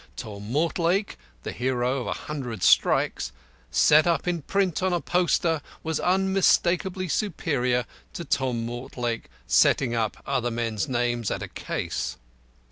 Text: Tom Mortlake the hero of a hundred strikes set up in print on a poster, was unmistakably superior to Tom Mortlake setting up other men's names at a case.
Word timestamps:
Tom 0.15 0.51
Mortlake 0.51 1.15
the 1.43 1.51
hero 1.51 2.01
of 2.01 2.07
a 2.07 2.13
hundred 2.13 2.63
strikes 2.63 3.31
set 3.69 4.07
up 4.07 4.27
in 4.27 4.41
print 4.41 4.81
on 4.81 4.93
a 4.93 4.99
poster, 4.99 5.61
was 5.83 5.99
unmistakably 5.99 7.07
superior 7.07 7.85
to 8.13 8.25
Tom 8.25 8.65
Mortlake 8.65 9.29
setting 9.45 9.93
up 9.93 10.17
other 10.25 10.49
men's 10.49 10.89
names 10.89 11.29
at 11.29 11.43
a 11.43 11.47
case. 11.47 12.17